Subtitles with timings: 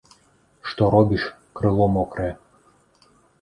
[0.69, 1.25] Што робіш,
[1.61, 2.31] крыло мокрае.